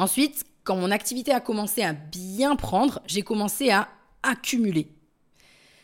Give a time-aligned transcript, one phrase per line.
[0.00, 3.88] Ensuite, quand mon activité a commencé à bien prendre, j'ai commencé à
[4.22, 4.92] accumuler.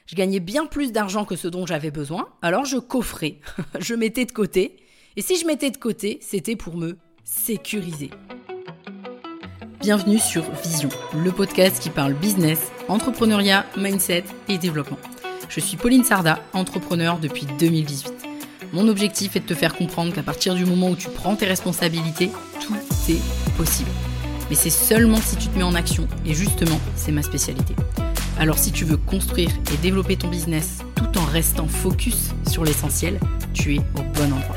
[0.07, 3.41] Je gagnais bien plus d'argent que ce dont j'avais besoin, alors je coffrais,
[3.81, 4.77] je mettais de côté,
[5.17, 8.11] et si je mettais de côté, c'était pour me sécuriser.
[9.81, 14.99] Bienvenue sur Vision, le podcast qui parle business, entrepreneuriat, mindset et développement.
[15.49, 18.13] Je suis Pauline Sarda, entrepreneur depuis 2018.
[18.73, 21.47] Mon objectif est de te faire comprendre qu'à partir du moment où tu prends tes
[21.47, 22.77] responsabilités, tout
[23.09, 23.91] est possible.
[24.51, 27.75] Mais c'est seulement si tu te mets en action, et justement, c'est ma spécialité.
[28.39, 33.21] Alors si tu veux construire et développer ton business tout en restant focus sur l'essentiel,
[33.53, 34.57] tu es au bon endroit.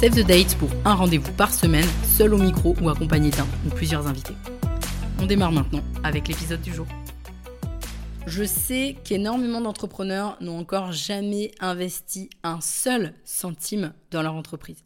[0.00, 3.70] Save the date pour un rendez-vous par semaine, seul au micro ou accompagné d'un ou
[3.70, 4.34] plusieurs invités.
[5.18, 6.86] On démarre maintenant avec l'épisode du jour.
[8.26, 14.84] Je sais qu'énormément d'entrepreneurs n'ont encore jamais investi un seul centime dans leur entreprise.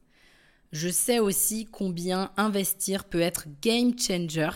[0.74, 4.51] Je sais aussi combien investir peut être game changer.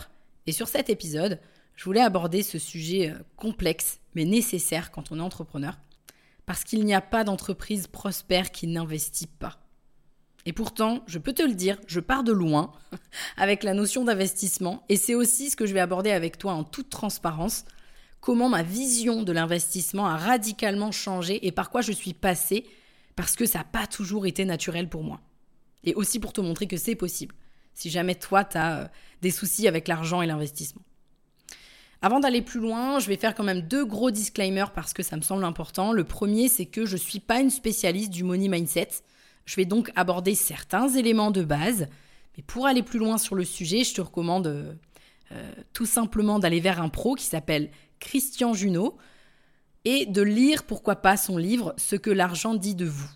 [0.47, 1.39] Et sur cet épisode,
[1.77, 5.79] je voulais aborder ce sujet euh, complexe mais nécessaire quand on est entrepreneur.
[6.45, 9.61] Parce qu'il n'y a pas d'entreprise prospère qui n'investit pas.
[10.45, 12.73] Et pourtant, je peux te le dire, je pars de loin
[13.37, 14.83] avec la notion d'investissement.
[14.89, 17.63] Et c'est aussi ce que je vais aborder avec toi en toute transparence.
[18.19, 22.65] Comment ma vision de l'investissement a radicalement changé et par quoi je suis passée
[23.15, 25.21] parce que ça n'a pas toujours été naturel pour moi.
[25.83, 27.35] Et aussi pour te montrer que c'est possible,
[27.73, 28.87] si jamais toi, tu as euh,
[29.21, 30.81] des soucis avec l'argent et l'investissement.
[32.01, 35.17] Avant d'aller plus loin, je vais faire quand même deux gros disclaimers parce que ça
[35.17, 35.91] me semble important.
[35.91, 38.89] Le premier, c'est que je ne suis pas une spécialiste du money mindset.
[39.45, 41.87] Je vais donc aborder certains éléments de base.
[42.37, 44.73] Mais pour aller plus loin sur le sujet, je te recommande euh,
[45.33, 47.69] euh, tout simplement d'aller vers un pro qui s'appelle
[47.99, 48.97] Christian Junot
[49.83, 53.09] et de lire, pourquoi pas, son livre Ce que l'argent dit de vous.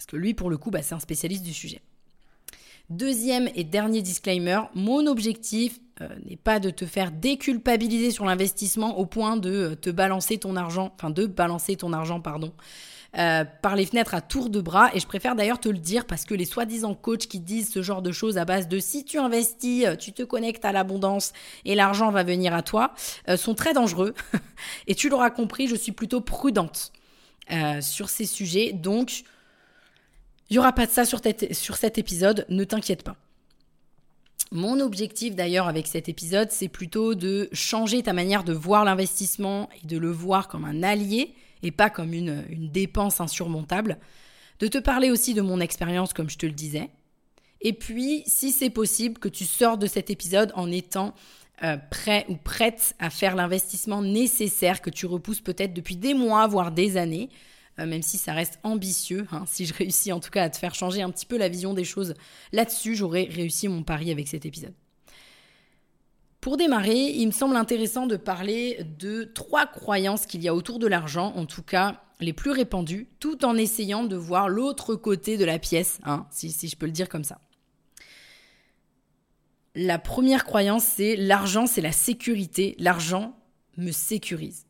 [0.00, 1.82] Parce que lui, pour le coup, bah, c'est un spécialiste du sujet.
[2.88, 8.98] Deuxième et dernier disclaimer, mon objectif euh, n'est pas de te faire déculpabiliser sur l'investissement
[8.98, 12.54] au point de euh, te balancer ton argent, enfin de balancer ton argent, pardon,
[13.18, 14.88] euh, par les fenêtres à tour de bras.
[14.94, 17.82] Et je préfère d'ailleurs te le dire parce que les soi-disant coachs qui disent ce
[17.82, 21.34] genre de choses à base de si tu investis, tu te connectes à l'abondance
[21.66, 22.94] et l'argent va venir à toi,
[23.36, 24.14] sont très dangereux.
[24.86, 26.90] et tu l'auras compris, je suis plutôt prudente
[27.80, 28.72] sur ces sujets.
[28.72, 29.24] Donc,
[30.50, 33.16] il n'y aura pas de ça sur, cet épisode, ne t'inquiète pas.
[34.50, 39.68] Mon objectif d'ailleurs avec cet épisode, c'est plutôt de changer ta manière de voir l'investissement
[39.80, 43.98] et de le voir comme un allié et pas comme une, dépense insurmontable.
[44.58, 46.90] De te parler aussi de mon expérience comme je te le disais.
[47.60, 51.14] Et puis, si c'est possible, que tu sors de cet épisode en étant
[51.62, 56.46] euh, prêt ou prête à faire l'investissement nécessaire que tu repousses peut-être depuis des mois,
[56.48, 57.28] voire des années,
[57.78, 59.26] même si ça reste ambitieux.
[59.32, 59.44] Hein.
[59.46, 61.74] Si je réussis en tout cas à te faire changer un petit peu la vision
[61.74, 62.14] des choses
[62.52, 64.74] là-dessus, j'aurai réussi mon pari avec cet épisode.
[66.40, 70.78] Pour démarrer, il me semble intéressant de parler de trois croyances qu'il y a autour
[70.78, 75.36] de l'argent, en tout cas les plus répandues, tout en essayant de voir l'autre côté
[75.36, 77.40] de la pièce, hein, si je peux le dire comme ça.
[79.74, 82.74] La première croyance, c'est l'argent, c'est la sécurité.
[82.78, 83.36] L'argent
[83.76, 84.66] me sécurise.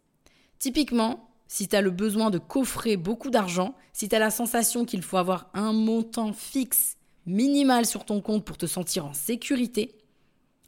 [0.59, 4.85] Typiquement, si tu as le besoin de coffrer beaucoup d'argent, si tu as la sensation
[4.85, 6.97] qu'il faut avoir un montant fixe
[7.27, 9.99] minimal sur ton compte pour te sentir en sécurité,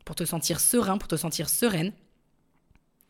[0.05, 1.93] pour te sentir serein, pour te sentir sereine,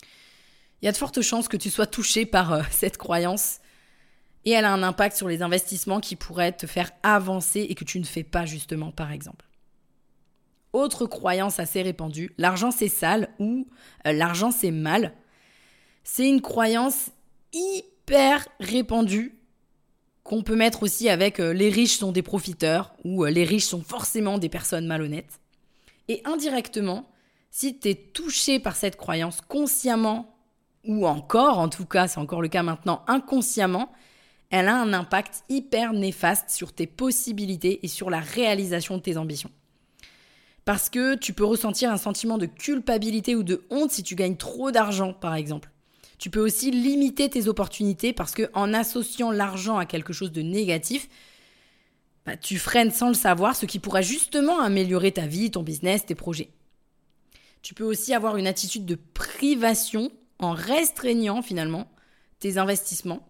[0.02, 3.60] il y a de fortes chances que tu sois touché par euh, cette croyance
[4.44, 7.84] et elle a un impact sur les investissements qui pourraient te faire avancer et que
[7.84, 9.46] tu ne fais pas justement par exemple.
[10.74, 13.66] Autre croyance assez répandue, l'argent c'est sale ou
[14.06, 15.14] euh, l'argent c'est mal.
[16.04, 17.12] C'est une croyance
[17.52, 19.38] hyper répandu
[20.24, 23.64] qu'on peut mettre aussi avec euh, les riches sont des profiteurs ou euh, les riches
[23.64, 25.40] sont forcément des personnes malhonnêtes.
[26.08, 27.08] Et indirectement,
[27.50, 30.36] si tu es touché par cette croyance consciemment
[30.84, 33.92] ou encore, en tout cas c'est encore le cas maintenant, inconsciemment,
[34.50, 39.16] elle a un impact hyper néfaste sur tes possibilités et sur la réalisation de tes
[39.16, 39.50] ambitions.
[40.64, 44.36] Parce que tu peux ressentir un sentiment de culpabilité ou de honte si tu gagnes
[44.36, 45.71] trop d'argent, par exemple.
[46.22, 50.40] Tu peux aussi limiter tes opportunités parce que en associant l'argent à quelque chose de
[50.40, 51.08] négatif,
[52.24, 56.06] bah, tu freines sans le savoir ce qui pourra justement améliorer ta vie, ton business,
[56.06, 56.50] tes projets.
[57.60, 61.90] Tu peux aussi avoir une attitude de privation en restreignant finalement
[62.38, 63.28] tes investissements.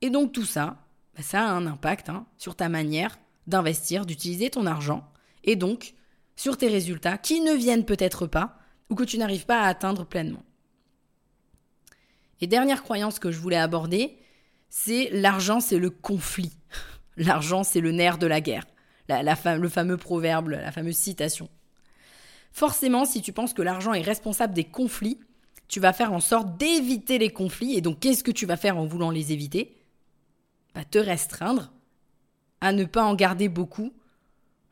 [0.00, 0.78] Et donc tout ça,
[1.14, 5.06] bah, ça a un impact hein, sur ta manière d'investir, d'utiliser ton argent,
[5.44, 5.92] et donc
[6.36, 8.58] sur tes résultats qui ne viennent peut-être pas
[8.88, 10.42] ou que tu n'arrives pas à atteindre pleinement.
[12.40, 14.18] Et dernière croyance que je voulais aborder,
[14.68, 16.52] c'est l'argent, c'est le conflit.
[17.16, 18.66] L'argent, c'est le nerf de la guerre.
[19.08, 21.48] le fameux proverbe, la fameuse citation.
[22.52, 25.18] Forcément, si tu penses que l'argent est responsable des conflits,
[25.68, 27.74] tu vas faire en sorte d'éviter les conflits.
[27.74, 29.76] Et donc, qu'est-ce que tu vas faire en voulant les éviter?
[30.74, 31.72] Bah, Te restreindre
[32.60, 33.92] à ne pas en garder beaucoup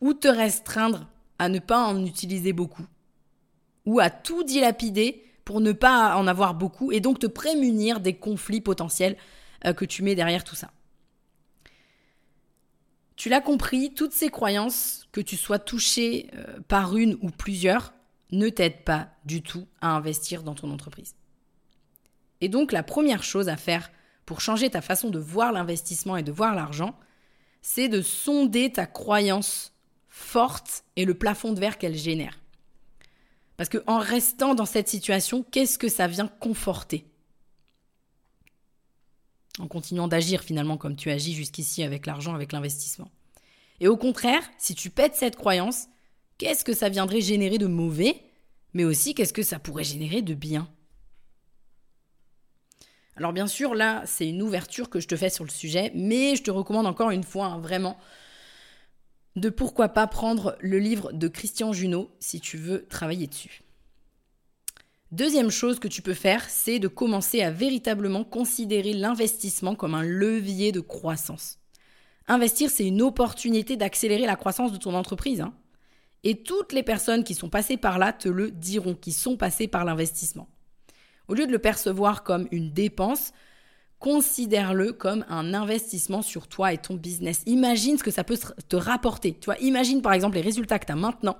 [0.00, 1.08] ou te restreindre
[1.38, 2.86] à ne pas en utiliser beaucoup
[3.86, 8.16] ou à tout dilapider pour ne pas en avoir beaucoup et donc te prémunir des
[8.16, 9.16] conflits potentiels
[9.64, 10.70] euh, que tu mets derrière tout ça.
[13.16, 17.94] Tu l'as compris, toutes ces croyances, que tu sois touché euh, par une ou plusieurs,
[18.32, 21.14] ne t'aident pas du tout à investir dans ton entreprise.
[22.40, 23.90] Et donc la première chose à faire
[24.26, 26.98] pour changer ta façon de voir l'investissement et de voir l'argent,
[27.62, 29.72] c'est de sonder ta croyance
[30.08, 32.38] forte et le plafond de verre qu'elle génère.
[33.56, 37.06] Parce qu'en restant dans cette situation, qu'est-ce que ça vient conforter?
[39.60, 43.10] En continuant d'agir finalement comme tu agis jusqu'ici avec l'argent, avec l'investissement.
[43.80, 45.86] Et au contraire, si tu pètes cette croyance,
[46.38, 48.20] qu'est-ce que ça viendrait générer de mauvais,
[48.72, 50.68] mais aussi qu'est-ce que ça pourrait générer de bien?
[53.16, 56.34] Alors bien sûr, là, c'est une ouverture que je te fais sur le sujet, mais
[56.34, 57.96] je te recommande encore une fois, hein, vraiment,
[59.36, 63.62] de pourquoi pas prendre le livre de Christian Junot si tu veux travailler dessus.
[65.10, 70.02] Deuxième chose que tu peux faire, c'est de commencer à véritablement considérer l'investissement comme un
[70.02, 71.58] levier de croissance.
[72.26, 75.40] Investir, c'est une opportunité d'accélérer la croissance de ton entreprise.
[75.40, 75.54] Hein.
[76.24, 79.68] Et toutes les personnes qui sont passées par là te le diront, qui sont passées
[79.68, 80.48] par l'investissement.
[81.28, 83.32] Au lieu de le percevoir comme une dépense,
[83.98, 87.42] considère-le comme un investissement sur toi et ton business.
[87.46, 88.38] Imagine ce que ça peut
[88.68, 89.38] te rapporter.
[89.38, 91.36] Tu imagine par exemple les résultats que tu as maintenant.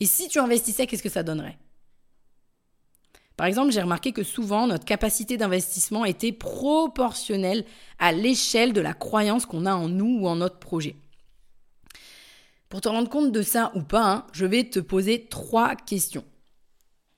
[0.00, 1.58] Et si tu investissais, qu'est-ce que ça donnerait?
[3.36, 7.64] Par exemple, j'ai remarqué que souvent notre capacité d'investissement était proportionnelle
[7.98, 10.96] à l'échelle de la croyance qu'on a en nous ou en notre projet.
[12.68, 16.24] Pour te rendre compte de ça ou pas, hein, je vais te poser trois questions.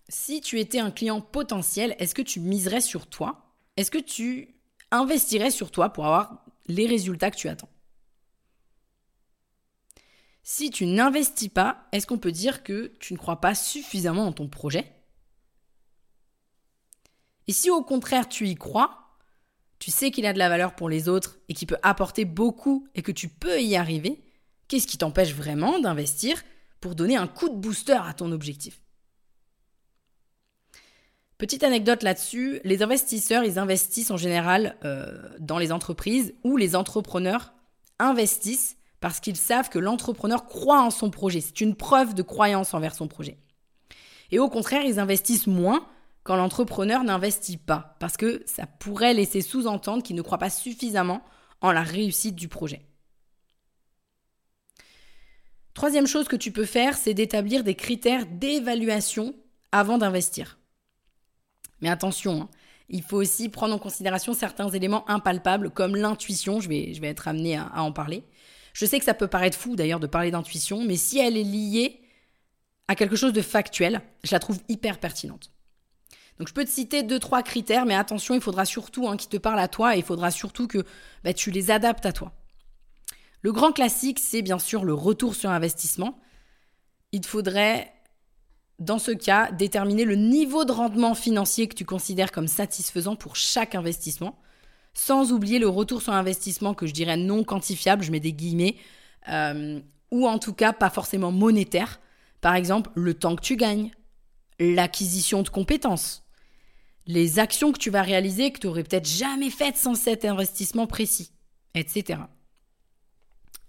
[0.08, 3.49] Si tu étais un client potentiel, est-ce que tu miserais sur toi?
[3.80, 4.54] Est-ce que tu
[4.90, 7.70] investirais sur toi pour avoir les résultats que tu attends?
[10.42, 14.32] Si tu n'investis pas, est-ce qu'on peut dire que tu ne crois pas suffisamment en
[14.32, 14.92] ton projet?
[17.46, 19.18] Et si au contraire tu y crois,
[19.78, 22.86] tu sais qu'il a de la valeur pour les autres et qu'il peut apporter beaucoup
[22.94, 24.22] et que tu peux y arriver,
[24.68, 26.42] qu'est-ce qui t'empêche vraiment d'investir
[26.80, 28.82] pour donner un coup de booster à ton objectif?
[31.40, 36.76] Petite anecdote là-dessus, les investisseurs, ils investissent en général euh, dans les entreprises où les
[36.76, 37.54] entrepreneurs
[37.98, 41.40] investissent parce qu'ils savent que l'entrepreneur croit en son projet.
[41.40, 43.38] C'est une preuve de croyance envers son projet.
[44.30, 45.88] Et au contraire, ils investissent moins
[46.24, 51.22] quand l'entrepreneur n'investit pas, parce que ça pourrait laisser sous-entendre qu'il ne croit pas suffisamment
[51.62, 52.82] en la réussite du projet.
[55.72, 59.34] Troisième chose que tu peux faire, c'est d'établir des critères d'évaluation
[59.72, 60.59] avant d'investir.
[61.80, 62.48] Mais attention, hein,
[62.88, 67.08] il faut aussi prendre en considération certains éléments impalpables comme l'intuition, je vais, je vais
[67.08, 68.24] être amené à, en parler.
[68.72, 71.44] Je sais que ça peut paraître fou d'ailleurs de parler d'intuition, mais si elle est
[71.44, 72.00] liée
[72.88, 75.52] à quelque chose de factuel, je la trouve hyper pertinente.
[76.38, 79.28] Donc je peux te citer deux, trois critères, mais attention, il faudra surtout hein, qu'ils
[79.28, 80.84] te parlent à toi et il faudra surtout que
[81.22, 82.32] bah, tu les adaptes à toi.
[83.42, 86.18] Le grand classique, c'est bien sûr le retour sur investissement.
[87.12, 87.92] Il te faudrait
[88.80, 93.36] dans ce cas, déterminer le niveau de rendement financier que tu considères comme satisfaisant pour
[93.36, 94.38] chaque investissement,
[94.94, 98.76] sans oublier le retour sur investissement que je dirais non quantifiable, je mets des guillemets,
[99.28, 102.00] euh, ou en tout cas pas forcément monétaire.
[102.40, 103.90] Par exemple, le temps que tu gagnes,
[104.58, 106.24] l'acquisition de compétences,
[107.06, 110.86] les actions que tu vas réaliser que tu n'aurais peut-être jamais faites sans cet investissement
[110.86, 111.32] précis,
[111.74, 112.20] etc.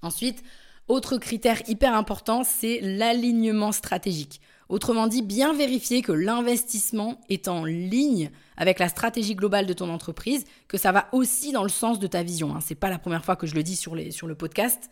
[0.02, 0.42] Ensuite,
[0.88, 4.42] autre critère hyper important, c'est l'alignement stratégique.
[4.72, 9.90] Autrement dit, bien vérifier que l'investissement est en ligne avec la stratégie globale de ton
[9.90, 12.56] entreprise, que ça va aussi dans le sens de ta vision.
[12.56, 12.62] Hein.
[12.62, 14.90] Ce n'est pas la première fois que je le dis sur le podcast.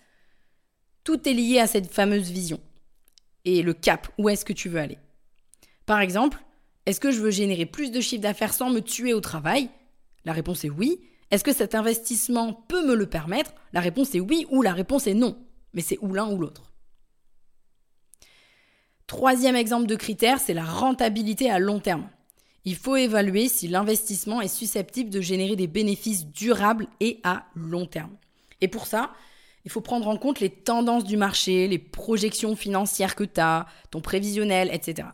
[1.05, 2.59] Tout est lié à cette fameuse vision
[3.45, 4.97] et le cap, où est-ce que tu veux aller.
[5.85, 6.43] Par exemple,
[6.85, 9.69] est-ce que je veux générer plus de chiffre d'affaires sans me tuer au travail?
[10.25, 10.99] La réponse est oui.
[11.31, 13.53] Est-ce que cet investissement peut me le permettre?
[13.71, 15.37] La réponse est oui ou la réponse est non.
[15.73, 16.68] Mais c'est ou l'un ou l'autre.
[19.09, 22.07] Troisième exemple de critère, c'est la rentabilité à long terme.
[22.63, 27.87] Il faut évaluer si l'investissement est susceptible de générer des bénéfices durables et à long
[27.87, 28.15] terme.
[28.61, 29.11] Et pour ça,
[29.65, 33.65] il faut prendre en compte les tendances du marché, les projections financières que tu as,
[33.89, 35.07] ton prévisionnel, etc.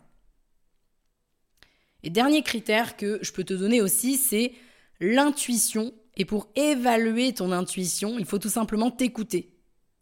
[2.02, 4.52] Et dernier critère que je peux te donner aussi, c'est
[5.00, 5.94] l'intuition.
[6.18, 9.56] Et pour évaluer ton intuition, il faut tout simplement t'écouter.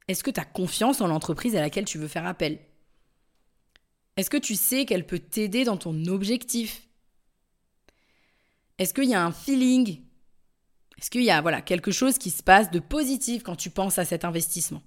[0.09, 2.59] Est-ce que tu as confiance en l'entreprise à laquelle tu veux faire appel?
[4.17, 6.89] Est-ce que tu sais qu'elle peut t'aider dans ton objectif?
[8.79, 10.01] Est-ce qu'il y a un feeling?
[10.99, 13.99] Est-ce qu'il y a voilà, quelque chose qui se passe de positif quand tu penses
[13.99, 14.83] à cet investissement?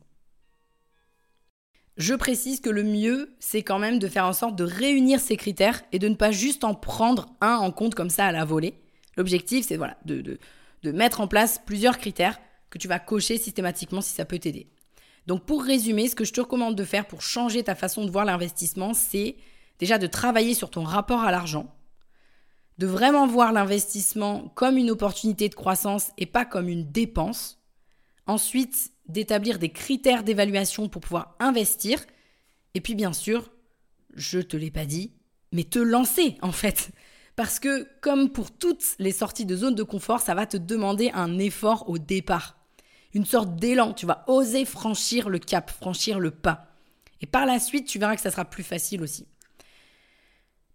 [1.97, 5.35] Je précise que le mieux, c'est quand même de faire en sorte de réunir ces
[5.35, 8.45] critères et de ne pas juste en prendre un en compte comme ça à la
[8.45, 8.75] volée.
[9.17, 10.39] L'objectif, c'est de,
[10.91, 14.67] mettre en place plusieurs critères que tu vas cocher systématiquement si ça peut t'aider.
[15.27, 18.11] Donc pour résumer, ce que je te recommande de faire pour changer ta façon de
[18.11, 19.35] voir l'investissement, c'est
[19.77, 21.75] déjà de travailler sur ton rapport à l'argent,
[22.77, 27.61] de vraiment voir l'investissement comme une opportunité de croissance et pas comme une dépense.
[28.25, 31.99] Ensuite, d'établir des critères d'évaluation pour pouvoir investir.
[32.73, 33.51] Et puis bien sûr,
[34.15, 35.13] je te l'ai pas dit,
[35.51, 36.91] mais te lancer en fait.
[37.35, 41.11] Parce que comme pour toutes les sorties de zone de confort, ça va te demander
[41.13, 42.56] un effort au départ.
[43.17, 46.67] Une sorte d'élan, tu vas oser franchir le cap, franchir le pas.
[47.19, 49.25] Et par la suite, tu verras que ça sera plus facile aussi.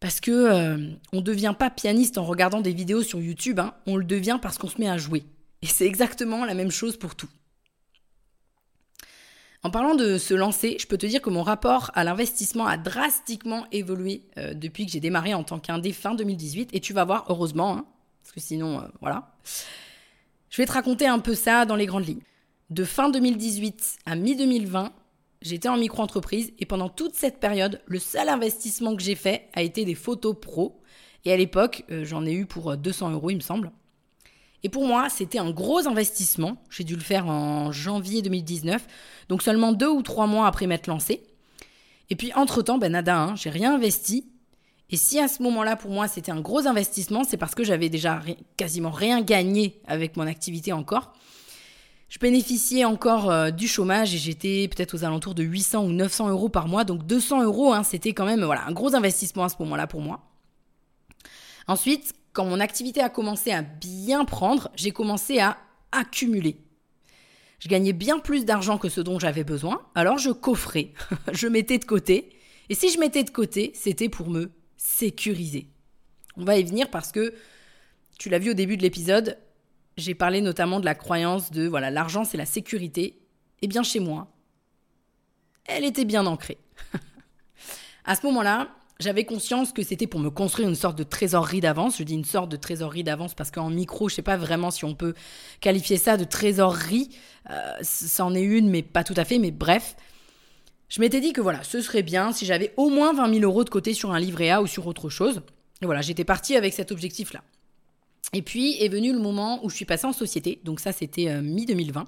[0.01, 3.75] Parce que euh, on ne devient pas pianiste en regardant des vidéos sur YouTube, hein.
[3.87, 5.23] on le devient parce qu'on se met à jouer.
[5.63, 7.29] Et c'est exactement la même chose pour tout.
[9.63, 12.77] En parlant de se lancer, je peux te dire que mon rapport à l'investissement a
[12.77, 16.71] drastiquement évolué euh, depuis que j'ai démarré en tant qu'indé fin 2018.
[16.73, 17.87] Et tu vas voir, heureusement, hein,
[18.21, 19.33] parce que sinon, euh, voilà.
[20.51, 22.23] Je vais te raconter un peu ça dans les grandes lignes.
[22.73, 24.93] De fin 2018 à mi-2020,
[25.43, 29.61] j'étais en micro-entreprise et pendant toute cette période, le seul investissement que j'ai fait a
[29.61, 30.81] été des photos pro.
[31.27, 33.73] Et à l'époque, euh, j'en ai eu pour 200 euros, il me semble.
[34.63, 36.57] Et pour moi, c'était un gros investissement.
[36.71, 38.87] J'ai dû le faire en janvier 2019,
[39.29, 41.25] donc seulement deux ou trois mois après m'être lancé.
[42.09, 44.31] Et puis entre-temps, ben nada, hein, j'ai rien investi.
[44.89, 47.91] Et si à ce moment-là, pour moi, c'était un gros investissement, c'est parce que j'avais
[47.91, 48.23] déjà
[48.57, 51.13] quasiment rien gagné avec mon activité encore.
[52.13, 56.29] Je bénéficiais encore euh, du chômage et j'étais peut-être aux alentours de 800 ou 900
[56.29, 56.85] euros par mois.
[56.85, 60.03] Donc 200 euros, hein, c'était quand même voilà, un gros investissement à ce moment-là pour
[60.03, 60.21] moi.
[61.69, 65.57] Ensuite, quand mon activité a commencé à bien prendre, j'ai commencé à
[65.91, 66.59] accumuler.
[67.61, 70.93] Je gagnais bien plus d'argent que ce dont j'avais besoin, alors je coffrais,
[71.33, 72.29] je mettais de côté.
[72.69, 75.67] Et si je mettais de côté, c'était pour me sécuriser.
[76.37, 77.33] On va y venir parce que,
[78.19, 79.39] tu l'as vu au début de l'épisode,
[79.97, 83.19] j'ai parlé notamment de la croyance de voilà, l'argent c'est la sécurité.
[83.61, 84.29] Eh bien chez moi,
[85.67, 86.59] elle était bien ancrée.
[88.05, 88.69] à ce moment-là,
[89.03, 91.99] j'avais conscience que c'était pour me construire une sorte de trésorerie d'avance.
[91.99, 94.85] Je dis une sorte de trésorerie d'avance parce qu'en micro, je sais pas vraiment si
[94.85, 95.15] on peut
[95.61, 97.11] qualifier ça de trésorerie.
[97.51, 99.39] Euh, c'en est une, mais pas tout à fait.
[99.39, 99.97] Mais bref,
[100.89, 103.65] je m'étais dit que voilà, ce serait bien si j'avais au moins 20 000 euros
[103.65, 105.43] de côté sur un livret A ou sur autre chose.
[105.81, 107.43] Et voilà, j'étais partie avec cet objectif-là.
[108.33, 110.61] Et puis est venu le moment où je suis passée en société.
[110.65, 112.05] Donc ça, c'était euh, mi-2020.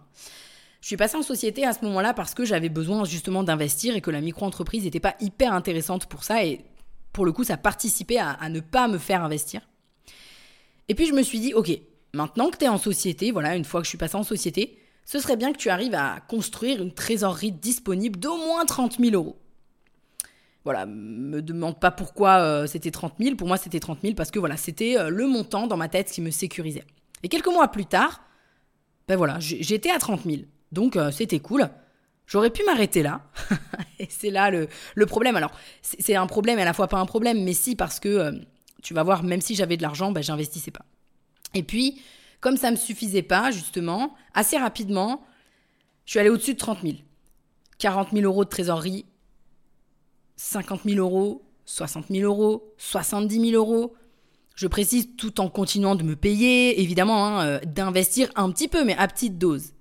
[0.80, 4.00] Je suis passée en société à ce moment-là parce que j'avais besoin justement d'investir et
[4.00, 6.44] que la micro-entreprise n'était pas hyper intéressante pour ça.
[6.44, 6.60] Et
[7.12, 9.62] pour le coup, ça participait à, à ne pas me faire investir.
[10.88, 11.70] Et puis je me suis dit, ok,
[12.12, 14.78] maintenant que tu es en société, voilà, une fois que je suis passée en société,
[15.06, 19.14] ce serait bien que tu arrives à construire une trésorerie disponible d'au moins 30 000
[19.14, 19.38] euros.
[20.64, 23.36] Voilà, me demande pas pourquoi euh, c'était 30 000.
[23.36, 26.10] Pour moi, c'était 30 000 parce que voilà, c'était euh, le montant dans ma tête
[26.10, 26.84] qui me sécurisait.
[27.22, 28.22] Et quelques mois plus tard,
[29.06, 30.42] ben voilà, j'étais à 30 000.
[30.72, 31.68] Donc euh, c'était cool.
[32.26, 33.20] J'aurais pu m'arrêter là.
[33.98, 35.36] et c'est là le, problème.
[35.36, 35.52] Alors,
[35.82, 38.32] c'est un problème et à la fois pas un problème, mais si, parce que
[38.82, 40.86] tu vas voir, même si j'avais de l'argent, ben, j'investissais pas.
[41.52, 42.00] Et puis,
[42.40, 45.22] comme ça me suffisait pas, justement, assez rapidement,
[46.06, 46.94] je suis allée au-dessus de 30 000.
[47.78, 49.04] 40 000 euros de trésorerie,
[50.36, 53.94] 50 000 euros, 60 000 euros, 70 000 euros.
[54.54, 58.84] Je précise tout en continuant de me payer, évidemment, hein, euh, d'investir un petit peu,
[58.84, 59.74] mais à petite dose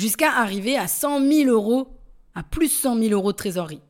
[0.00, 1.88] jusqu'à arriver à 100 000 euros,
[2.34, 3.82] à plus 100 000 euros de trésorerie.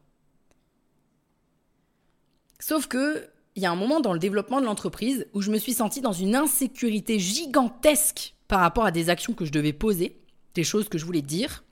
[2.58, 5.58] Sauf que, il y a un moment dans le développement de l'entreprise où je me
[5.58, 10.20] suis sentie dans une insécurité gigantesque par rapport à des actions que je devais poser,
[10.54, 11.64] des choses que je voulais dire,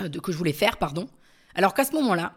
[0.00, 1.08] euh, que je voulais faire, pardon.
[1.54, 2.34] Alors qu'à ce moment-là,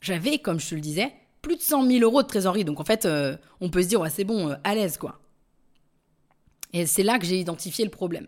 [0.00, 1.12] j'avais, comme je te le disais,
[1.42, 2.64] plus de 100 000 euros de trésorerie.
[2.64, 5.20] Donc en fait, euh, on peut se dire, ouais, c'est bon, euh, à l'aise, quoi.
[6.72, 8.26] Et c'est là que j'ai identifié le problème.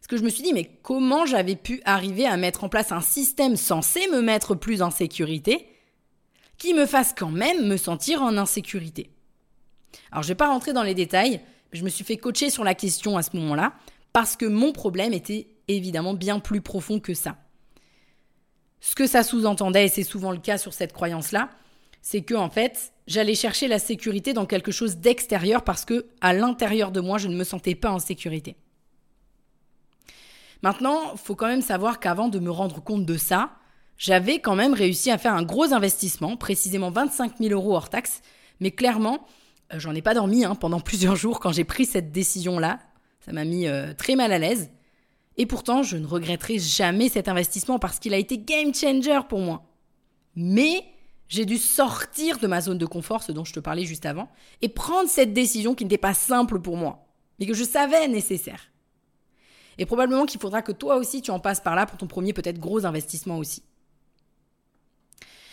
[0.00, 2.90] Parce que je me suis dit, mais comment j'avais pu arriver à mettre en place
[2.90, 5.66] un système censé me mettre plus en sécurité
[6.56, 9.10] qui me fasse quand même me sentir en insécurité?
[10.10, 11.40] Alors je ne vais pas rentrer dans les détails,
[11.72, 13.74] mais je me suis fait coacher sur la question à ce moment-là
[14.12, 17.36] parce que mon problème était évidemment bien plus profond que ça.
[18.80, 21.50] Ce que ça sous-entendait, et c'est souvent le cas sur cette croyance-là,
[22.02, 26.32] c'est que en fait, j'allais chercher la sécurité dans quelque chose d'extérieur parce que à
[26.32, 28.56] l'intérieur de moi, je ne me sentais pas en sécurité.
[30.62, 33.52] Maintenant, faut quand même savoir qu'avant de me rendre compte de ça,
[33.96, 38.22] j'avais quand même réussi à faire un gros investissement, précisément 25 000 euros hors taxe,
[38.60, 39.26] mais clairement,
[39.72, 42.78] euh, j'en ai pas dormi hein, pendant plusieurs jours quand j'ai pris cette décision-là.
[43.24, 44.70] Ça m'a mis euh, très mal à l'aise.
[45.40, 49.38] Et pourtant, je ne regretterai jamais cet investissement parce qu'il a été game changer pour
[49.38, 49.64] moi.
[50.36, 50.84] Mais
[51.28, 54.28] j'ai dû sortir de ma zone de confort, ce dont je te parlais juste avant,
[54.60, 57.06] et prendre cette décision qui n'était pas simple pour moi,
[57.38, 58.70] mais que je savais nécessaire.
[59.78, 62.34] Et probablement qu'il faudra que toi aussi tu en passes par là pour ton premier
[62.34, 63.62] peut-être gros investissement aussi.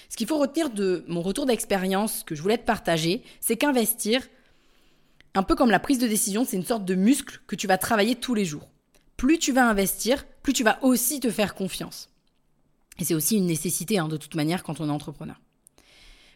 [0.09, 4.27] Ce qu'il faut retenir de mon retour d'expérience que je voulais te partager, c'est qu'investir,
[5.33, 7.77] un peu comme la prise de décision, c'est une sorte de muscle que tu vas
[7.77, 8.67] travailler tous les jours.
[9.17, 12.09] Plus tu vas investir, plus tu vas aussi te faire confiance.
[12.99, 15.39] Et c'est aussi une nécessité hein, de toute manière quand on est entrepreneur.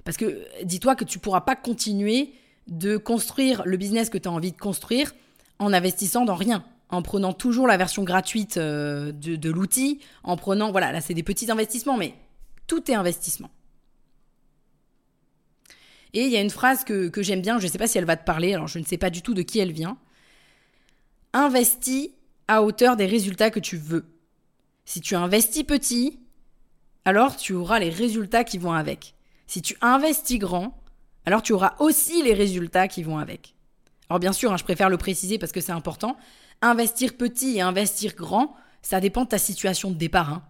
[0.04, 2.34] Parce que dis-toi que tu ne pourras pas continuer
[2.68, 5.14] de construire le business que tu as envie de construire
[5.60, 10.72] en investissant dans rien, en prenant toujours la version gratuite euh, de, l'outil, en prenant,
[10.72, 12.16] voilà, là c'est des petits investissements, mais
[12.66, 13.52] tout est investissement.
[16.14, 18.06] Et il y a une phrase que j'aime bien, je ne sais pas si elle
[18.06, 19.98] va te parler, alors je ne sais pas du tout de qui elle vient.
[21.34, 22.10] Investis
[22.48, 24.06] à hauteur des résultats que tu veux.
[24.86, 26.20] Si tu investis petit,
[27.06, 29.16] alors tu auras les résultats qui vont avec.
[29.48, 30.82] Si tu investis grand,
[31.26, 33.56] alors tu auras aussi les résultats qui vont avec.
[34.10, 36.18] Alors bien sûr, hein, je préfère le préciser parce que c'est important.
[36.62, 40.30] Investir petit et investir grand, ça dépend de ta situation de départ.
[40.30, 40.44] Hein.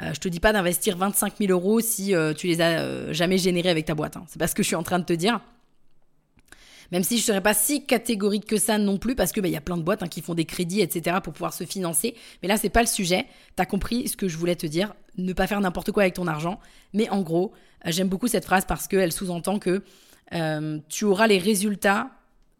[0.00, 3.12] Euh, je te dis pas d'investir 25 000 euros si euh, tu les as euh,
[3.12, 4.16] jamais générés avec ta boîte.
[4.16, 4.24] Hein.
[4.28, 5.40] C'est pas ce que je suis en train de te dire.
[6.92, 9.48] Même si je ne serais pas si catégorique que ça non plus, parce que bah,
[9.48, 11.18] il y a plein de boîtes qui font des crédits, etc.
[11.22, 12.14] pour pouvoir se financer.
[12.42, 13.26] Mais là, c'est pas le sujet.
[13.56, 16.14] Tu as compris ce que je voulais te dire ne pas faire n'importe quoi avec
[16.14, 16.58] ton argent.
[16.92, 17.52] Mais en gros,
[17.86, 19.82] euh, j'aime beaucoup cette phrase parce qu'elle sous-entend que
[20.32, 22.10] euh, tu auras les résultats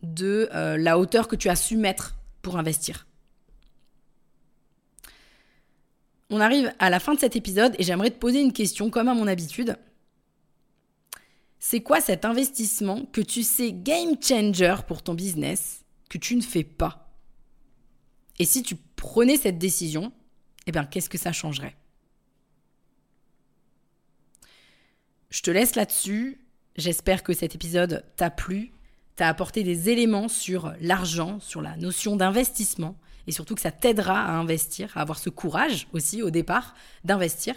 [0.03, 3.07] de euh, la hauteur que tu as su mettre pour investir.
[6.31, 9.09] On arrive à la fin de cet épisode et j'aimerais te poser une question comme
[9.09, 9.77] à mon habitude.
[11.63, 16.41] C'est quoi cet investissement que tu sais game changer pour ton business que tu ne
[16.41, 17.15] fais pas?
[18.39, 20.11] Et si tu prenais cette décision,
[20.67, 21.77] eh bien qu'est-ce que ça changerait?
[25.29, 26.41] Je te laisse là-dessus.
[26.77, 28.73] J'espère que cet épisode t'a plu,
[29.17, 34.19] t'a apporté des éléments sur l'argent, sur la notion d'investissement, et surtout que ça t'aidera
[34.19, 37.55] à investir, à avoir ce courage aussi au départ d'investir,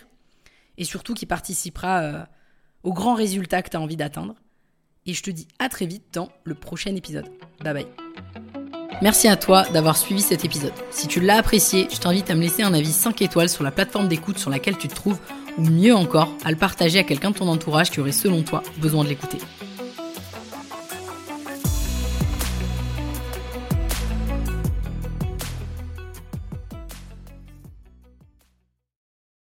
[0.77, 2.25] et surtout qui participera euh,
[2.83, 4.35] au grand résultat que tu as envie d'atteindre.
[5.05, 7.29] Et je te dis à très vite dans le prochain épisode.
[7.63, 7.87] Bye bye.
[9.01, 10.71] Merci à toi d'avoir suivi cet épisode.
[10.91, 13.71] Si tu l'as apprécié, je t'invite à me laisser un avis 5 étoiles sur la
[13.71, 15.19] plateforme d'écoute sur laquelle tu te trouves
[15.57, 18.63] ou mieux encore, à le partager à quelqu'un de ton entourage qui aurait selon toi
[18.77, 19.39] besoin de l'écouter.